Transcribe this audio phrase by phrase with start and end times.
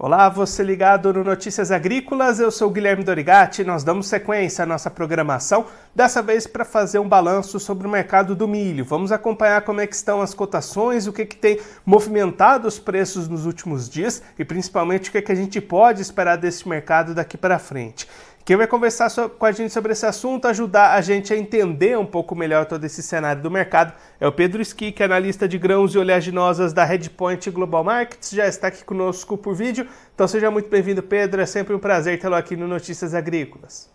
[0.00, 3.64] Olá, você ligado no Notícias Agrícolas, eu sou Guilherme Dorigati.
[3.64, 8.36] Nós damos sequência à nossa programação, dessa vez para fazer um balanço sobre o mercado
[8.36, 8.84] do milho.
[8.84, 13.26] Vamos acompanhar como é que estão as cotações, o que, que tem movimentado os preços
[13.26, 17.36] nos últimos dias e principalmente o que, que a gente pode esperar desse mercado daqui
[17.36, 18.08] para frente.
[18.48, 22.06] Quem vai conversar com a gente sobre esse assunto, ajudar a gente a entender um
[22.06, 25.58] pouco melhor todo esse cenário do mercado, é o Pedro Ski, que é analista de
[25.58, 29.86] grãos e oleaginosas da Redpoint Global Markets, já está aqui conosco por vídeo.
[30.14, 31.42] Então seja muito bem-vindo, Pedro.
[31.42, 33.92] É sempre um prazer tê-lo aqui no Notícias Agrícolas.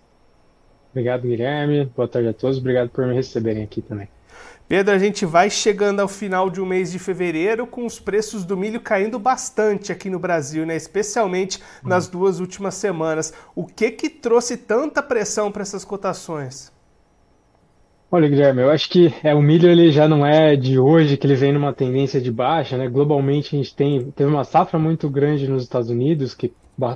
[0.91, 1.85] Obrigado, Guilherme.
[1.85, 2.59] Boa tarde a todos.
[2.59, 4.07] Obrigado por me receberem aqui também.
[4.75, 8.43] Pedro, a gente vai chegando ao final de um mês de fevereiro com os preços
[8.43, 10.75] do milho caindo bastante aqui no Brasil, né?
[10.75, 13.31] especialmente nas duas últimas semanas.
[13.55, 16.73] O que que trouxe tanta pressão para essas cotações?
[18.11, 21.27] Olha, Guilherme, eu acho que é, o milho ele já não é de hoje que
[21.27, 22.89] ele vem numa tendência de baixa, né?
[22.89, 26.51] Globalmente a gente tem, teve uma safra muito grande nos Estados Unidos que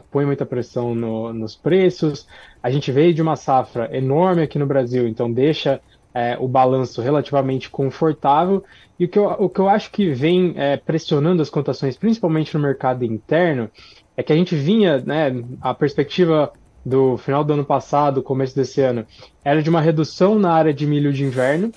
[0.10, 2.28] põe muita pressão no, nos preços.
[2.64, 5.80] A gente veio de uma safra enorme aqui no Brasil, então deixa
[6.18, 8.64] é, o balanço relativamente confortável.
[9.00, 12.56] E o que eu, o que eu acho que vem é, pressionando as cotações, principalmente
[12.56, 13.70] no mercado interno,
[14.16, 16.52] é que a gente vinha, né, a perspectiva
[16.84, 19.06] do final do ano passado, começo desse ano,
[19.46, 21.72] era de uma redução na área de milho de inverno,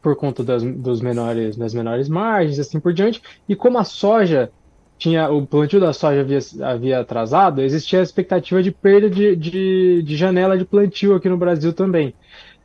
[0.00, 3.20] por conta das, dos menores, das menores margens, assim por diante.
[3.46, 4.50] E como a soja
[4.96, 10.02] tinha o plantio da soja havia, havia atrasado, existia a expectativa de perda de, de,
[10.02, 12.14] de janela de plantio aqui no Brasil também.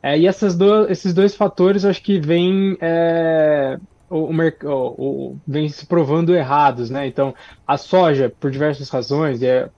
[0.04, 3.78] É, e essas do, esses dois fatores acho que vêm é,
[4.10, 7.06] o, o, o, vem se provando errados, né?
[7.06, 7.34] Então,
[7.66, 9.70] a soja, por diversas razões, e é,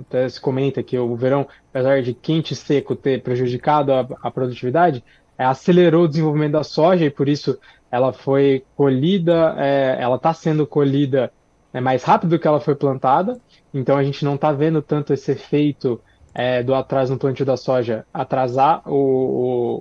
[0.00, 4.28] até se comenta que o verão, apesar de quente e seco ter prejudicado a, a
[4.28, 5.04] produtividade,
[5.38, 7.56] é, acelerou o desenvolvimento da soja e por isso
[7.92, 11.32] ela foi colhida, é, ela está sendo colhida
[11.72, 13.40] é, mais rápido do que ela foi plantada,
[13.72, 16.00] então a gente não está vendo tanto esse efeito
[16.34, 18.94] é, do atraso no plantio da soja atrasar o,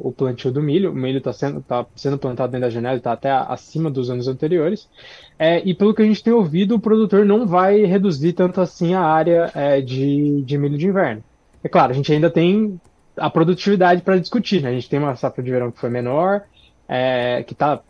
[0.03, 0.91] o, o plantio do milho.
[0.91, 4.27] O milho está sendo, tá sendo plantado dentro da janela, está até acima dos anos
[4.27, 4.89] anteriores.
[5.37, 8.93] É, e pelo que a gente tem ouvido, o produtor não vai reduzir tanto assim
[8.93, 11.23] a área é, de, de milho de inverno.
[11.63, 12.79] É claro, a gente ainda tem
[13.15, 14.61] a produtividade para discutir.
[14.61, 14.69] Né?
[14.69, 16.43] A gente tem uma safra de verão que foi menor,
[16.87, 17.81] é, que está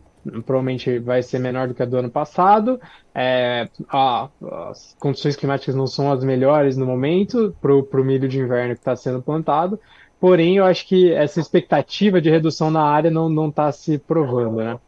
[0.45, 2.79] provavelmente vai ser menor do que a do ano passado.
[3.13, 8.73] É, as condições climáticas não são as melhores no momento para o milho de inverno
[8.75, 9.79] que está sendo plantado.
[10.19, 14.79] Porém, eu acho que essa expectativa de redução na área não está se provando, né?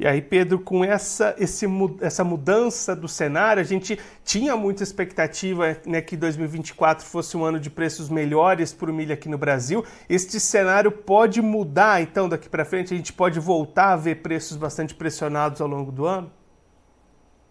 [0.00, 1.66] E aí, Pedro, com essa, esse,
[2.00, 7.60] essa mudança do cenário, a gente tinha muita expectativa né, que 2024 fosse um ano
[7.60, 9.84] de preços melhores para o milho aqui no Brasil.
[10.08, 12.94] Este cenário pode mudar, então, daqui para frente?
[12.94, 16.32] A gente pode voltar a ver preços bastante pressionados ao longo do ano?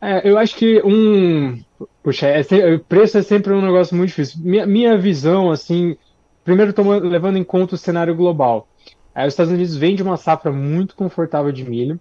[0.01, 1.61] É, eu acho que um.
[2.01, 2.41] Puxa, é,
[2.79, 4.39] preço é sempre um negócio muito difícil.
[4.41, 5.95] Minha, minha visão, assim,
[6.43, 8.67] primeiro tomando, levando em conta o cenário global.
[9.13, 11.99] É, os Estados Unidos vêm de uma safra muito confortável de milho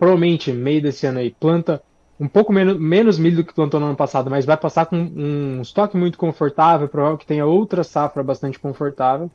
[0.00, 1.82] provavelmente meio desse ano aí, planta
[2.18, 4.96] um pouco menos, menos milho do que plantou no ano passado, mas vai passar com
[4.96, 9.30] um estoque muito confortável, provável que tenha outra safra bastante confortável.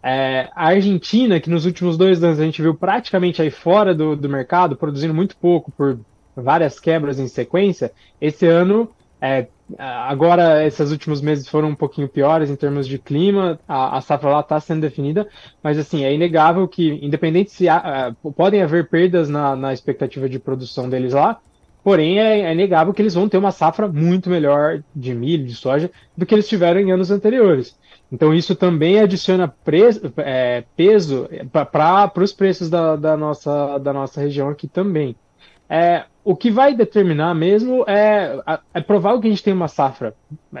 [0.00, 4.14] É, a Argentina, que nos últimos dois anos a gente viu praticamente aí fora do,
[4.14, 5.98] do mercado, produzindo muito pouco por
[6.36, 8.88] várias quebras em sequência, esse ano
[9.20, 9.46] é,
[9.78, 14.30] agora, esses últimos meses foram um pouquinho piores em termos de clima, a, a safra
[14.30, 15.28] lá está sendo definida,
[15.62, 20.28] mas assim, é inegável que, independente se há, uh, podem haver perdas na, na, expectativa
[20.28, 21.40] de produção deles lá,
[21.82, 25.54] porém é, é inegável que eles vão ter uma safra muito melhor de milho, de
[25.54, 27.76] soja, do que eles tiveram em anos anteriores.
[28.10, 29.52] Então isso também adiciona
[30.18, 35.16] é, peso para os preços da, da, nossa, da nossa região aqui também.
[35.68, 38.36] É, o que vai determinar mesmo é,
[38.74, 40.12] é provável que a gente tenha uma safra,
[40.56, 40.60] é,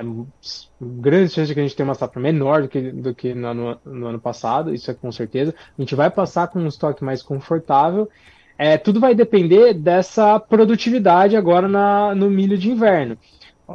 [0.80, 3.52] grande chance de que a gente tenha uma safra menor do que, do que no,
[3.52, 5.52] no, no, ano passado, isso é com certeza.
[5.76, 8.08] A gente vai passar com um estoque mais confortável.
[8.56, 13.18] É, tudo vai depender dessa produtividade agora na, no milho de inverno.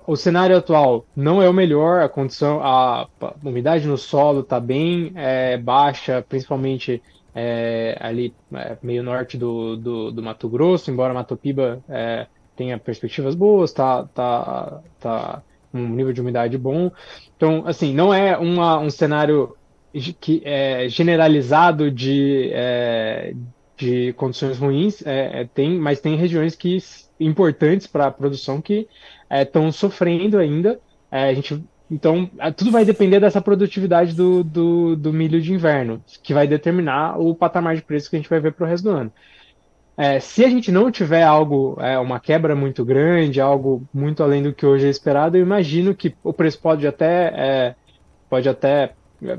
[0.08, 4.62] O cenário atual não é o melhor, a condição, a, a umidade no solo está
[4.62, 11.14] bem é, baixa, principalmente é, ali é, meio norte do, do, do, Mato Grosso, embora
[11.14, 15.44] Mato Piba é, tenha perspectivas boas, tá, tá, tá
[15.74, 16.92] um nível de umidade bom.
[17.36, 19.56] Então, assim, não é uma, um cenário
[20.20, 23.34] que é generalizado de, é,
[23.78, 26.78] de condições ruins, é, é, tem, mas tem regiões que
[27.20, 28.88] importantes para a produção que
[29.30, 30.80] estão sofrendo ainda.
[31.10, 36.34] a gente então, tudo vai depender dessa produtividade do, do, do, milho de inverno, que
[36.34, 38.92] vai determinar o patamar de preço que a gente vai ver para o resto do
[38.92, 39.12] ano.
[39.98, 44.42] é, se a gente não tiver algo, é, uma quebra muito grande, algo muito além
[44.42, 47.76] do que hoje é esperado, eu imagino que o preço pode até, é,
[48.30, 49.38] pode até é,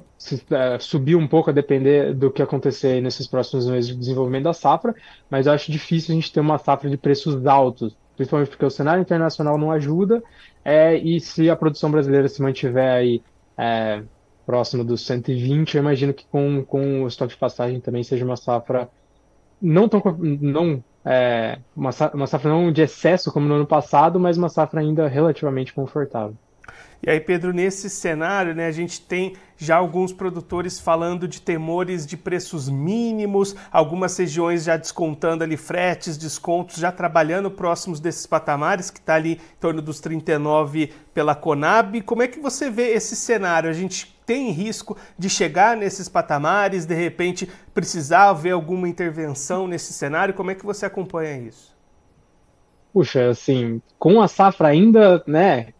[0.50, 4.52] é, subir um pouco a depender do que acontecer nesses próximos meses de desenvolvimento da
[4.52, 4.94] safra,
[5.30, 8.70] mas eu acho difícil a gente ter uma safra de preços altos, principalmente porque o
[8.70, 10.22] cenário internacional não ajuda,
[10.64, 13.22] é, e se a produção brasileira se mantiver aí
[13.56, 14.02] é,
[14.46, 18.36] próximo dos 120, eu imagino que com, com o estoque de passagem também seja uma
[18.36, 18.88] safra
[19.60, 20.02] não tão
[20.40, 24.80] não é, uma, uma safra não de excesso como no ano passado, mas uma safra
[24.80, 26.36] ainda relativamente confortável.
[27.04, 32.06] E aí, Pedro, nesse cenário, né, a gente tem já alguns produtores falando de temores
[32.06, 38.88] de preços mínimos, algumas regiões já descontando ali fretes, descontos, já trabalhando próximos desses patamares,
[38.88, 42.00] que está ali em torno dos 39 pela Conab.
[42.02, 43.68] Como é que você vê esse cenário?
[43.68, 49.92] A gente tem risco de chegar nesses patamares, de repente precisar haver alguma intervenção nesse
[49.92, 50.34] cenário?
[50.34, 51.76] Como é que você acompanha isso?
[52.92, 55.72] Puxa, assim, com a safra ainda, né,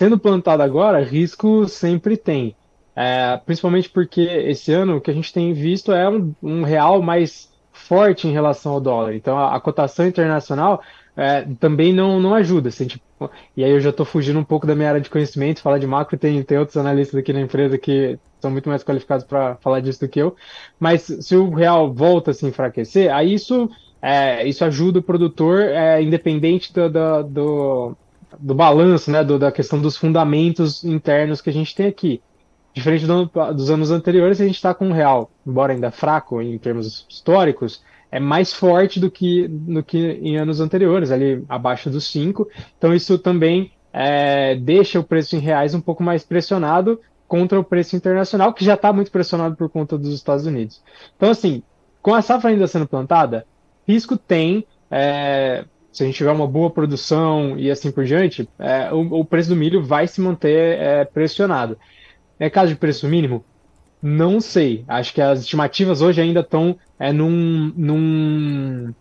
[0.00, 2.56] sendo plantado agora, risco sempre tem.
[2.96, 7.02] É, principalmente porque esse ano o que a gente tem visto é um, um real
[7.02, 9.14] mais forte em relação ao dólar.
[9.14, 10.82] Então a, a cotação internacional
[11.14, 12.70] é, também não, não ajuda.
[12.70, 15.60] Assim, tipo, e aí eu já estou fugindo um pouco da minha área de conhecimento,
[15.60, 19.26] falar de macro, tem, tem outros analistas aqui na empresa que são muito mais qualificados
[19.26, 20.34] para falar disso do que eu.
[20.78, 23.68] Mas se o real volta a se enfraquecer, aí isso,
[24.00, 27.96] é, isso ajuda o produtor, é, independente do, do, do
[28.38, 32.22] do balanço, né, do, da questão dos fundamentos internos que a gente tem aqui.
[32.72, 36.56] Diferente do, dos anos anteriores, a gente está com um real, embora ainda fraco em
[36.56, 37.82] termos históricos,
[38.12, 42.48] é mais forte do que, do que em anos anteriores, ali abaixo dos 5.
[42.78, 47.64] Então isso também é, deixa o preço em reais um pouco mais pressionado contra o
[47.64, 50.82] preço internacional, que já está muito pressionado por conta dos Estados Unidos.
[51.16, 51.62] Então, assim,
[52.02, 53.46] com a safra ainda sendo plantada,
[53.86, 54.66] risco tem.
[54.90, 59.24] É, se a gente tiver uma boa produção e assim por diante, é, o, o,
[59.24, 61.76] preço do milho vai se manter é, pressionado.
[62.38, 63.44] É caso de preço mínimo?
[64.02, 64.84] Não sei.
[64.88, 68.94] Acho que as estimativas hoje ainda estão é, num, num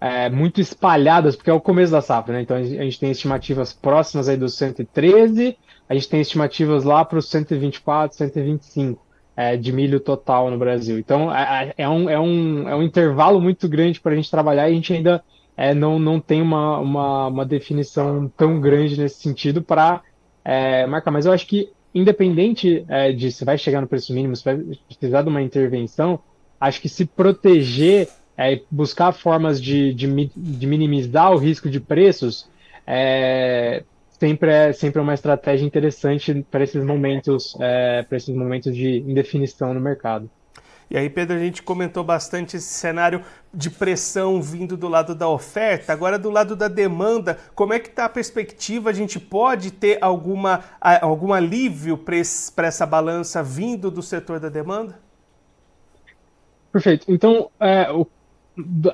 [0.00, 2.42] é, muito espalhadas, porque é o começo da safra, né?
[2.42, 5.56] Então a gente tem estimativas próximas aí dos 113,
[5.88, 9.06] a gente tem estimativas lá para os 124, 125
[9.36, 10.98] é, de milho total no Brasil.
[10.98, 14.30] Então é, é, é, um, é, um, é um intervalo muito grande para a gente
[14.30, 15.22] trabalhar e a gente ainda
[15.56, 20.02] é, não, não tem uma, uma, uma definição tão grande nesse sentido para
[20.44, 21.10] é, marcar.
[21.10, 24.56] Mas eu acho que, independente é, de se vai chegar no preço mínimo, se vai
[24.86, 26.20] precisar de uma intervenção,
[26.60, 32.48] acho que se proteger, é, buscar formas de, de, de, minimizar o risco de preços,
[32.86, 33.82] é,
[34.20, 38.98] sempre é sempre é uma estratégia interessante para esses momentos, é, para esses momentos de
[38.98, 40.30] indefinição no mercado.
[40.88, 43.22] E aí, Pedro, a gente comentou bastante esse cenário
[43.52, 47.88] de pressão vindo do lado da oferta, agora do lado da demanda, como é que
[47.88, 48.90] está a perspectiva?
[48.90, 50.62] A gente pode ter alguma,
[51.00, 54.98] algum alívio para essa balança vindo do setor da demanda?
[56.70, 57.06] Perfeito.
[57.08, 58.06] Então, é, o,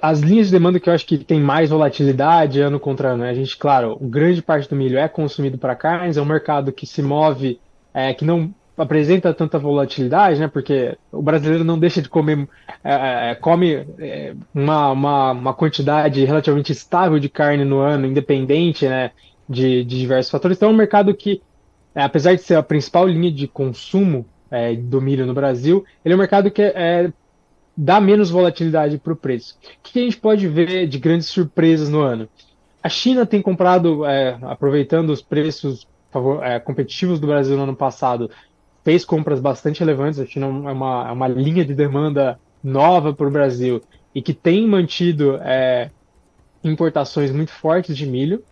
[0.00, 3.30] as linhas de demanda que eu acho que tem mais volatilidade ano contra ano, né?
[3.30, 6.86] a gente, claro, grande parte do milho é consumido para carnes, é um mercado que
[6.86, 7.60] se move,
[7.92, 10.48] é, que não apresenta tanta volatilidade, né?
[10.48, 12.48] Porque o brasileiro não deixa de comer,
[12.82, 18.06] é, é, é, come é, uma, uma, uma, quantidade relativamente estável de carne no ano,
[18.06, 19.10] independente, né?
[19.48, 20.56] De, de diversos fatores.
[20.56, 21.42] Então, é um mercado que,
[21.94, 26.14] é, apesar de ser a principal linha de consumo é, do milho no Brasil, ele
[26.14, 26.62] é um mercado que
[27.76, 29.58] dá menos volatilidade para o preço.
[29.78, 32.28] O que a gente pode ver de grandes surpresas no ano?
[32.82, 34.02] A China tem comprado,
[34.42, 35.86] aproveitando os preços
[36.64, 38.30] competitivos do Brasil no ano passado,
[38.84, 40.18] fez compras bastante relevantes.
[40.18, 43.82] A China é uma, é uma linha de demanda nova para o Brasil
[44.14, 45.90] e que tem mantido é,
[46.62, 48.42] importações muito fortes de milho.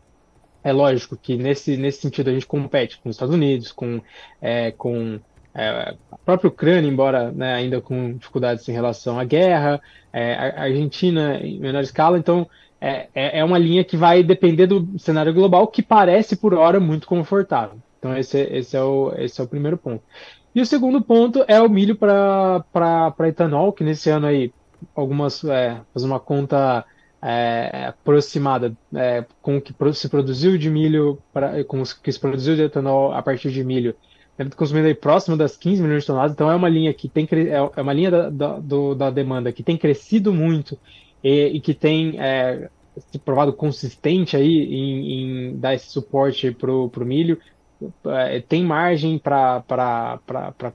[0.62, 4.00] É lógico que nesse, nesse sentido a gente compete com os Estados Unidos, com,
[4.40, 5.18] é, com
[5.54, 9.80] é, a própria Ucrânia, embora né, ainda com dificuldades em relação à guerra,
[10.12, 12.46] é, a Argentina em menor escala, então
[12.80, 16.80] é, é, é uma linha que vai depender do cenário global, que parece por hora
[16.80, 17.78] muito confortável.
[18.00, 20.02] Então, esse, esse, é, o, esse é o primeiro ponto.
[20.54, 24.52] E o segundo ponto é o milho para etanol, que nesse ano aí,
[24.94, 26.84] algumas, é, fazer uma conta
[27.22, 32.18] é, aproximada é, com o que se produziu de milho, pra, com o que se
[32.18, 33.94] produziu de etanol a partir de milho,
[34.36, 37.08] deve ter consumido aí próximo das 15 milhões de toneladas, então é uma linha que
[37.08, 40.78] tem é, é uma linha da, da, do, da demanda que tem crescido muito
[41.22, 46.72] e, e que tem é, se provado consistente aí em, em dar esse suporte para
[46.72, 47.59] o milho, é,
[48.48, 49.62] tem margem para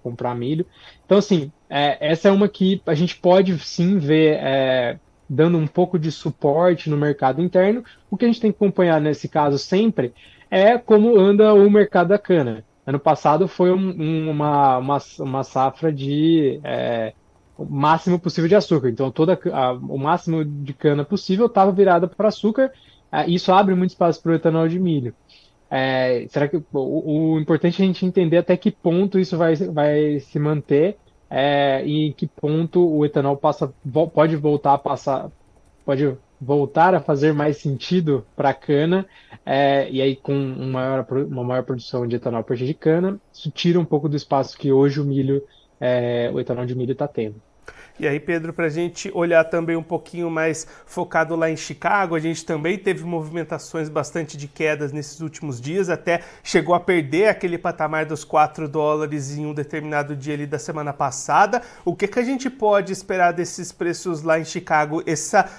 [0.02, 0.66] comprar milho.
[1.06, 5.68] Então, assim, é, essa é uma que a gente pode sim ver é, dando um
[5.68, 7.84] pouco de suporte no mercado interno.
[8.10, 10.14] O que a gente tem que acompanhar nesse caso sempre
[10.50, 12.64] é como anda o mercado da cana.
[12.86, 17.14] Ano passado foi um, uma, uma, uma, safra de é,
[17.58, 18.90] o máximo possível de açúcar.
[18.90, 22.72] Então, toda a, o máximo de cana possível estava virada para açúcar.
[23.12, 25.16] É, isso abre muito espaço para o etanol de milho.
[25.70, 29.56] É, será que o, o, importante é a gente entender até que ponto isso vai,
[29.56, 30.98] vai se manter
[31.30, 33.74] é, e em que ponto o etanol passa,
[34.14, 35.32] pode voltar a passar,
[35.84, 39.08] pode voltar a fazer mais sentido para a cana,
[39.46, 43.20] é, e aí com uma maior, uma maior produção de etanol a partir de cana,
[43.34, 45.44] isso tira um pouco do espaço que hoje o milho,
[45.80, 47.42] é, o etanol de milho está tendo.
[47.98, 52.16] E aí, Pedro, para a gente olhar também um pouquinho mais focado lá em Chicago,
[52.16, 57.30] a gente também teve movimentações bastante de quedas nesses últimos dias, até chegou a perder
[57.30, 61.62] aquele patamar dos 4 dólares em um determinado dia ali da semana passada.
[61.86, 65.02] O que, que a gente pode esperar desses preços lá em Chicago?
[65.06, 65.50] Essa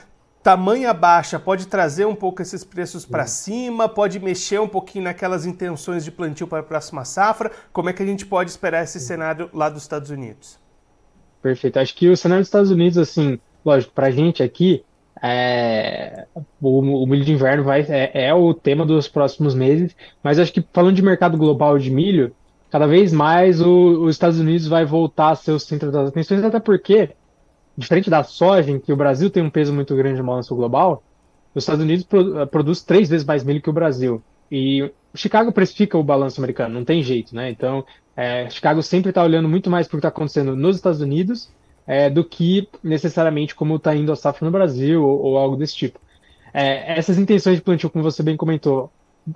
[0.42, 5.46] tamanha baixa pode trazer um pouco esses preços para cima, pode mexer um pouquinho naquelas
[5.46, 7.50] intenções de plantio para a próxima safra.
[7.72, 10.65] Como é que a gente pode esperar esse cenário lá dos Estados Unidos?
[11.46, 11.78] Perfeito.
[11.78, 14.82] Acho que o cenário dos Estados Unidos, assim, lógico, para a gente aqui,
[15.22, 16.26] é,
[16.60, 20.52] o, o, milho de inverno vai, é, é, o tema dos próximos meses, mas acho
[20.52, 22.34] que falando de mercado global de milho,
[22.68, 26.42] cada vez mais o, os Estados Unidos vai voltar a ser o centro das atenções,
[26.42, 27.10] até porque,
[27.78, 31.00] diferente da soja, em que o Brasil tem um peso muito grande no balanço global,
[31.54, 34.20] os Estados Unidos pro, produz três vezes mais milho que o Brasil.
[34.50, 37.50] E Chicago precifica o balanço americano, não tem jeito, né?
[37.50, 37.84] Então,
[38.16, 41.50] é, Chicago sempre está olhando muito mais para o que está acontecendo nos Estados Unidos
[41.86, 45.76] é, do que necessariamente como está indo a safra no Brasil ou, ou algo desse
[45.76, 46.00] tipo.
[46.52, 48.90] É, essas intenções de plantio, como você bem comentou,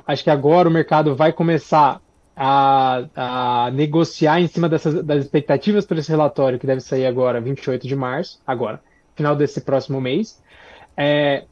[0.07, 2.01] acho que agora o mercado vai começar
[2.35, 7.41] a, a negociar em cima dessas, das expectativas para esse relatório que deve sair agora,
[7.41, 8.81] 28 de março, agora,
[9.15, 10.43] final desse próximo mês.
[10.97, 11.45] É,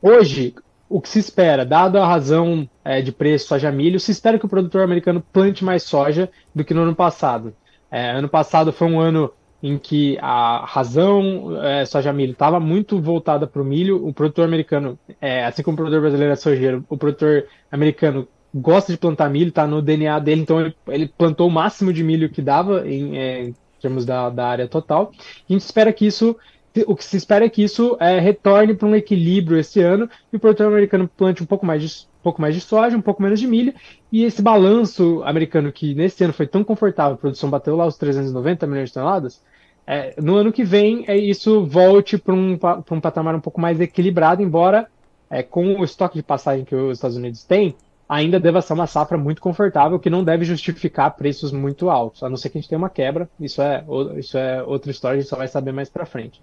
[0.00, 0.54] hoje,
[0.92, 4.48] o que se espera, dado a razão é, de preço soja-milho, se espera que o
[4.48, 7.54] produtor americano plante mais soja do que no ano passado.
[7.90, 9.32] É, ano passado foi um ano
[9.62, 14.06] em que a razão é, soja-milho estava muito voltada para o milho.
[14.06, 18.92] O produtor americano, é, assim como o produtor brasileiro é sojeiro, o produtor americano gosta
[18.92, 22.28] de plantar milho, está no DNA dele, então ele, ele, plantou o máximo de milho
[22.28, 25.10] que dava em, é, em termos da, da área total.
[25.48, 26.36] E a gente espera que isso
[26.86, 30.36] o que se espera é que isso é, retorne para um equilíbrio esse ano e
[30.36, 33.20] o produtor americano plante um pouco mais de um pouco mais de soja, um pouco
[33.20, 33.74] menos de milho,
[34.12, 37.96] e esse balanço americano que nesse ano foi tão confortável, a produção bateu lá os
[37.96, 39.42] 390 milhões de toneladas,
[39.84, 43.80] é, no ano que vem é, isso volte para um, um patamar um pouco mais
[43.80, 44.88] equilibrado, embora
[45.28, 47.74] é, com o estoque de passagem que os Estados Unidos têm,
[48.08, 52.28] ainda deva ser uma safra muito confortável, que não deve justificar preços muito altos, a
[52.28, 53.84] não ser que a gente tenha uma quebra, isso é,
[54.16, 56.40] isso é outra história, a gente só vai saber mais para frente.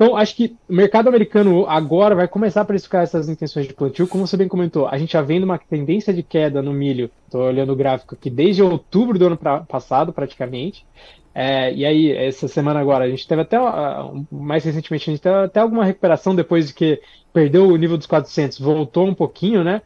[0.00, 4.08] Então, acho que o mercado americano agora vai começar a precificar essas intenções de plantio.
[4.08, 7.10] Como você bem comentou, a gente já vendo uma tendência de queda no milho.
[7.26, 10.86] Estou olhando o gráfico aqui desde outubro do ano pra, passado, praticamente.
[11.34, 15.22] É, e aí, essa semana agora, a gente teve até, uh, mais recentemente, a gente
[15.22, 16.98] teve até alguma recuperação depois de que
[17.30, 19.82] perdeu o nível dos 400, voltou um pouquinho, né?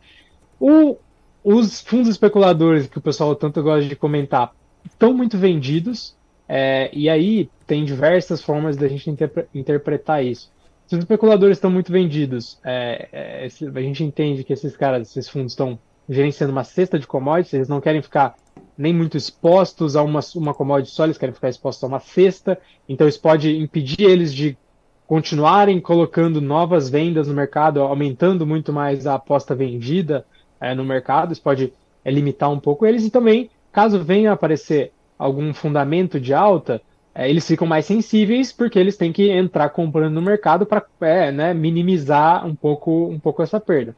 [0.61, 0.97] O,
[1.42, 4.52] os fundos especuladores, que o pessoal tanto gosta de comentar,
[4.85, 6.16] estão muito vendidos.
[6.49, 10.53] É, e aí tem diversas formas da gente interpre interpretar isso.
[10.87, 15.29] Se os especuladores estão muito vendidos, é, é, a gente entende que esses caras, esses
[15.29, 18.35] fundos estão gerenciando uma cesta de commodities, eles não querem ficar
[18.77, 22.59] nem muito expostos a uma, uma commodity só, eles querem ficar expostos a uma cesta,
[22.89, 24.59] então isso pode impedir eles de
[25.07, 30.27] continuarem colocando novas vendas no mercado, aumentando muito mais a aposta vendida
[30.61, 31.73] é, no mercado, isso pode
[32.05, 36.80] é, limitar um pouco eles, e também, caso venha aparecer algum fundamento de alta,
[37.14, 41.30] é, eles ficam mais sensíveis porque eles têm que entrar comprando no mercado para é,
[41.30, 43.94] né, minimizar um pouco, um pouco essa perda.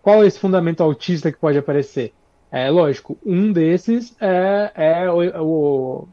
[0.00, 2.12] Qual é esse fundamento autista que pode aparecer?
[2.52, 6.08] É lógico, um desses é, é o, o,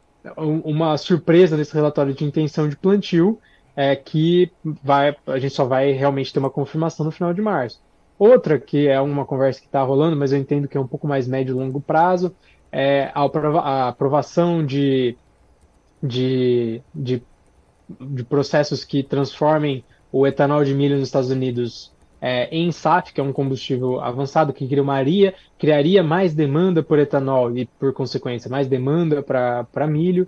[0.63, 3.39] uma surpresa nesse relatório de intenção de plantio,
[3.75, 7.79] é que vai, a gente só vai realmente ter uma confirmação no final de março.
[8.17, 11.07] Outra, que é uma conversa que está rolando, mas eu entendo que é um pouco
[11.07, 12.36] mais médio e longo prazo,
[12.72, 15.18] é, a aprovação de,
[16.01, 17.22] de, de,
[18.00, 23.20] de, processos que transformem o etanol de milho nos Estados Unidos é, em SAF, que
[23.20, 28.68] é um combustível avançado que criaria, criaria mais demanda por etanol e, por consequência, mais
[28.68, 30.28] demanda para milho.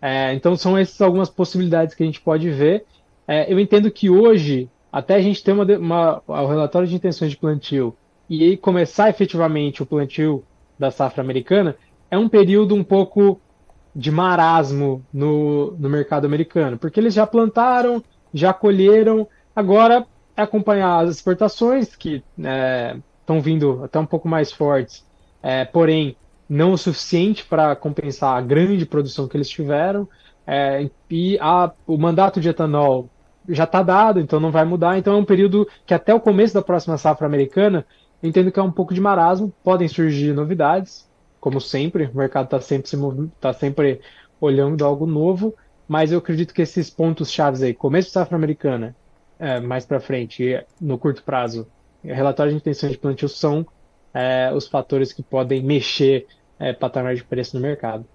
[0.00, 2.84] É, então, são essas algumas possibilidades que a gente pode ver.
[3.26, 7.30] É, eu entendo que hoje, até a gente ter uma, uma, o relatório de intenções
[7.30, 7.96] de plantio
[8.28, 10.44] e aí começar efetivamente o plantio
[10.80, 11.76] da safra americana,
[12.10, 13.40] é um período um pouco
[13.94, 18.02] de marasmo no, no mercado americano, porque eles já plantaram,
[18.34, 20.06] já colheram, Agora
[20.36, 25.04] é acompanhar as exportações, que estão é, vindo até um pouco mais fortes,
[25.42, 26.16] é, porém
[26.48, 30.08] não o suficiente para compensar a grande produção que eles tiveram.
[30.46, 33.08] É, e a, o mandato de etanol
[33.48, 34.98] já está dado, então não vai mudar.
[34.98, 37.84] Então é um período que até o começo da próxima safra americana,
[38.22, 39.52] entendo que é um pouco de marasmo.
[39.62, 41.08] Podem surgir novidades,
[41.40, 42.90] como sempre, o mercado está sempre,
[43.40, 44.00] tá sempre
[44.40, 45.54] olhando algo novo,
[45.88, 48.94] mas eu acredito que esses pontos chaves aí, começo da safra americana,
[49.38, 51.66] é, mais para frente, no curto prazo,
[52.02, 53.66] relatório de intenção de plantio são
[54.12, 56.26] é, os fatores que podem mexer
[56.58, 58.06] é, patamar de preço no mercado.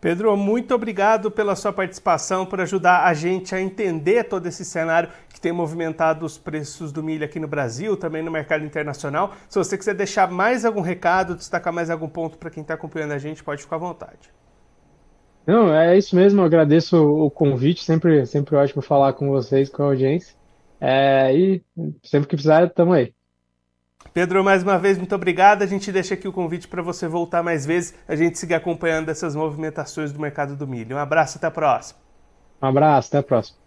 [0.00, 5.08] Pedro, muito obrigado pela sua participação, por ajudar a gente a entender todo esse cenário
[5.28, 9.32] que tem movimentado os preços do milho aqui no Brasil, também no mercado internacional.
[9.48, 13.12] Se você quiser deixar mais algum recado, destacar mais algum ponto para quem está acompanhando
[13.12, 14.30] a gente, pode ficar à vontade.
[15.46, 19.82] Não, é isso mesmo, eu agradeço o convite, sempre, sempre ótimo falar com vocês, com
[19.82, 20.36] a audiência.
[20.80, 21.64] É, e
[22.02, 23.15] sempre que precisar, estamos aí.
[24.16, 25.60] Pedro, mais uma vez, muito obrigado.
[25.60, 29.10] A gente deixa aqui o convite para você voltar mais vezes, a gente seguir acompanhando
[29.10, 30.96] essas movimentações do mercado do milho.
[30.96, 32.00] Um abraço, até a próxima.
[32.62, 33.58] Um abraço, até a próxima.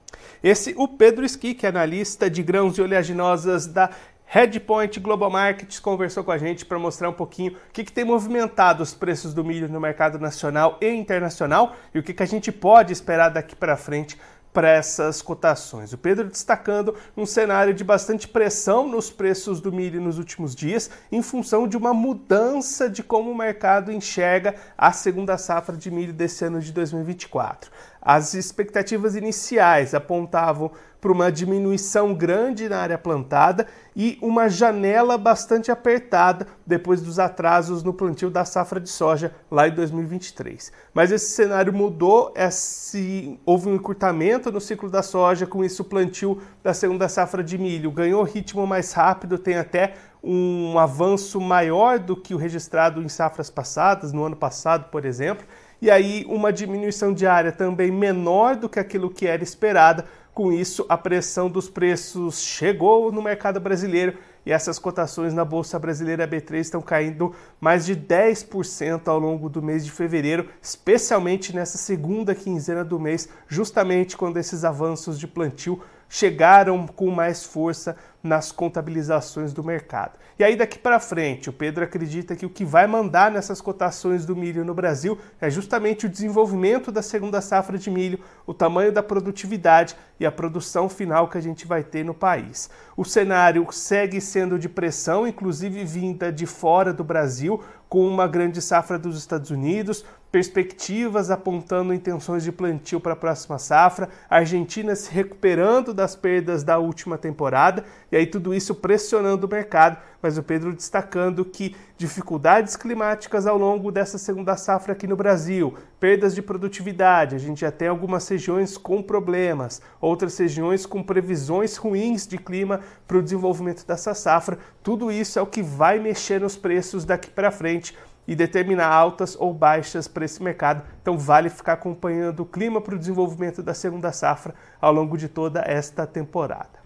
[0.43, 3.91] Esse, o Pedro que é analista de grãos e oleaginosas da
[4.25, 8.03] Headpoint Global Markets, conversou com a gente para mostrar um pouquinho o que, que, tem
[8.03, 12.27] movimentado os preços do milho no mercado nacional e internacional e o que, que a
[12.27, 14.17] gente pode esperar daqui para frente
[14.53, 15.93] para essas cotações.
[15.93, 20.89] O Pedro destacando um cenário de bastante pressão nos preços do milho nos últimos dias,
[21.11, 26.13] em função de uma mudança de como o mercado enxerga a segunda safra de milho
[26.13, 27.71] desse ano de 2024.
[28.01, 35.71] As expectativas iniciais apontavam para uma diminuição grande na área plantada e uma janela bastante
[35.71, 40.71] apertada depois dos atrasos no plantio da safra de soja lá em 2023.
[40.93, 45.85] Mas esse cenário mudou, esse, houve um encurtamento no ciclo da soja, com isso o
[45.85, 51.97] plantio da segunda safra de milho ganhou ritmo mais rápido, tem até um avanço maior
[51.97, 55.45] do que o registrado em safras passadas, no ano passado, por exemplo
[55.81, 60.05] e aí uma diminuição diária também menor do que aquilo que era esperada.
[60.33, 65.77] Com isso, a pressão dos preços chegou no mercado brasileiro e essas cotações na Bolsa
[65.77, 71.77] Brasileira B3 estão caindo mais de 10% ao longo do mês de fevereiro, especialmente nessa
[71.77, 78.51] segunda quinzena do mês, justamente quando esses avanços de plantio chegaram com mais força nas
[78.51, 80.17] contabilizações do mercado.
[80.37, 84.25] E aí daqui para frente, o Pedro acredita que o que vai mandar nessas cotações
[84.25, 88.91] do milho no Brasil é justamente o desenvolvimento da segunda safra de milho, o tamanho
[88.91, 92.69] da produtividade e a produção final que a gente vai ter no país.
[92.97, 98.61] O cenário segue sendo de pressão, inclusive vinda de fora do Brasil, com uma grande
[98.61, 104.95] safra dos Estados Unidos, perspectivas apontando intenções de plantio para a próxima safra, a Argentina
[104.95, 110.37] se recuperando das perdas da última temporada, e aí tudo isso pressionando o mercado, mas
[110.37, 116.35] o Pedro destacando que dificuldades climáticas ao longo dessa segunda safra aqui no Brasil, perdas
[116.35, 122.27] de produtividade, a gente já tem algumas regiões com problemas, outras regiões com previsões ruins
[122.27, 126.55] de clima para o desenvolvimento dessa safra, tudo isso é o que vai mexer nos
[126.55, 127.95] preços daqui para frente
[128.29, 130.83] e determinar altas ou baixas para esse mercado.
[131.01, 135.27] Então vale ficar acompanhando o clima para o desenvolvimento da segunda safra ao longo de
[135.27, 136.77] toda esta temporada.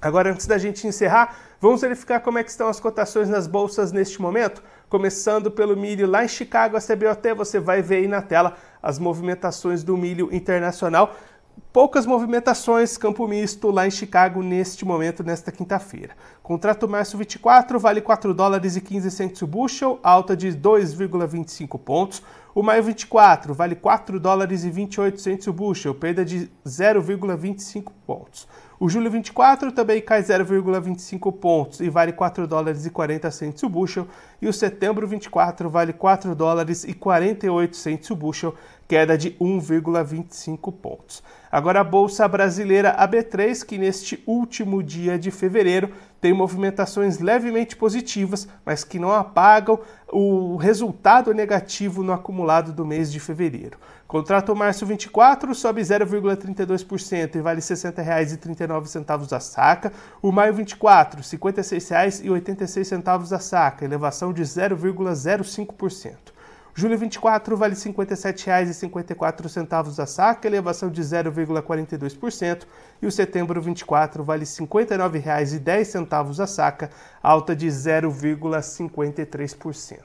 [0.00, 3.90] Agora, antes da gente encerrar, vamos verificar como é que estão as cotações nas bolsas
[3.90, 4.62] neste momento.
[4.88, 9.00] Começando pelo milho lá em Chicago, a CBOT, você vai ver aí na tela as
[9.00, 11.16] movimentações do milho internacional
[11.78, 16.16] poucas movimentações campo misto lá em Chicago neste momento, nesta quinta-feira.
[16.42, 22.20] Contrato março 24 vale 4 dólares e 15 centos o bushel, alta de 2,25 pontos.
[22.52, 28.48] O maio 24 vale 4 dólares e 28 centos o bushel, perda de 0,25 pontos.
[28.80, 33.68] O julho 24 também cai 0,25 pontos e vale 4 dólares e 40 centos o
[33.68, 34.06] bushel.
[34.40, 38.54] E o setembro 24 vale 4 dólares e 48 centos o bushel,
[38.86, 41.24] queda de 1,25 pontos.
[41.50, 48.46] Agora a Bolsa Brasileira AB3, que neste último dia de fevereiro tem movimentações levemente positivas,
[48.64, 49.80] mas que não apagam
[50.12, 53.76] o resultado negativo no acumulado do mês de fevereiro.
[54.08, 59.92] Contrato março 24 sobe 0,32% e vale R$ 60,39 a saca.
[60.22, 66.16] O maio 24, R$ 56,86 a saca, elevação de 0,05%.
[66.74, 72.62] Julho 24 vale R$ 57,54 a saca, elevação de 0,42%,
[73.02, 76.88] e o setembro 24 vale R$ 59,10 a saca,
[77.22, 79.98] alta de 0,53%.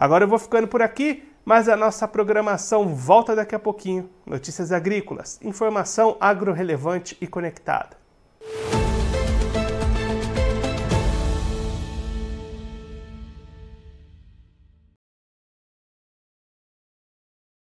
[0.00, 4.08] Agora eu vou ficando por aqui, mas a nossa programação volta daqui a pouquinho.
[4.24, 7.96] Notícias agrícolas, informação agro relevante e conectada.